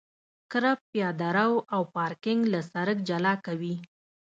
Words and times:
کرب 0.51 0.77
پیاده 0.91 1.29
رو 1.35 1.51
او 1.73 1.81
پارکینګ 1.93 2.41
له 2.53 2.59
سرک 2.71 2.97
جلا 3.09 3.33
کوي 3.45 3.75